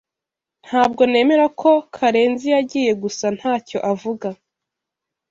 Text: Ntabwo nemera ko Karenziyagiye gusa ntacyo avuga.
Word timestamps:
Ntabwo 0.65 1.01
nemera 1.11 1.45
ko 1.61 1.71
Karenziyagiye 1.95 2.91
gusa 3.03 3.25
ntacyo 3.37 3.77
avuga. 3.91 4.27